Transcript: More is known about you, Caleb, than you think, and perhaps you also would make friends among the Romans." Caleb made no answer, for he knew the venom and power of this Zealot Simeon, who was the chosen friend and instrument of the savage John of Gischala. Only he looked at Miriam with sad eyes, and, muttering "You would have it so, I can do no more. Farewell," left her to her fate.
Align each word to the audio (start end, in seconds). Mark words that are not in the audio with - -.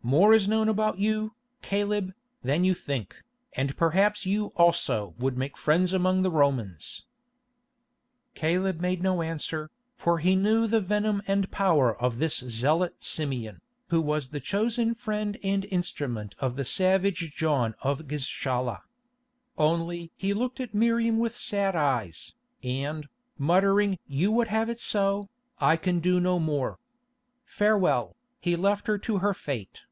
More 0.00 0.32
is 0.32 0.48
known 0.48 0.70
about 0.70 0.96
you, 0.98 1.34
Caleb, 1.60 2.14
than 2.42 2.64
you 2.64 2.72
think, 2.72 3.22
and 3.54 3.76
perhaps 3.76 4.24
you 4.24 4.52
also 4.56 5.14
would 5.18 5.36
make 5.36 5.54
friends 5.56 5.92
among 5.92 6.22
the 6.22 6.30
Romans." 6.30 7.04
Caleb 8.34 8.80
made 8.80 9.02
no 9.02 9.20
answer, 9.20 9.68
for 9.96 10.20
he 10.20 10.34
knew 10.34 10.66
the 10.66 10.80
venom 10.80 11.20
and 11.26 11.50
power 11.50 11.94
of 11.94 12.20
this 12.20 12.38
Zealot 12.38 13.02
Simeon, 13.04 13.60
who 13.88 14.00
was 14.00 14.28
the 14.30 14.40
chosen 14.40 14.94
friend 14.94 15.36
and 15.42 15.66
instrument 15.66 16.34
of 16.38 16.56
the 16.56 16.64
savage 16.64 17.34
John 17.36 17.74
of 17.82 18.06
Gischala. 18.08 18.84
Only 19.58 20.10
he 20.16 20.32
looked 20.32 20.58
at 20.60 20.72
Miriam 20.74 21.18
with 21.18 21.36
sad 21.36 21.76
eyes, 21.76 22.34
and, 22.62 23.08
muttering 23.36 23.98
"You 24.06 24.30
would 24.32 24.48
have 24.48 24.70
it 24.70 24.80
so, 24.80 25.28
I 25.60 25.76
can 25.76 25.98
do 25.98 26.18
no 26.20 26.38
more. 26.38 26.78
Farewell," 27.44 28.16
left 28.46 28.86
her 28.86 28.96
to 28.96 29.18
her 29.18 29.34
fate. 29.34 29.82